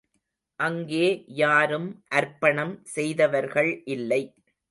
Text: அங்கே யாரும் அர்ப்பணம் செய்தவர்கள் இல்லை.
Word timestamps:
அங்கே 0.59 1.07
யாரும் 1.35 1.87
அர்ப்பணம் 2.11 2.73
செய்தவர்கள் 2.87 3.71
இல்லை. 3.87 4.21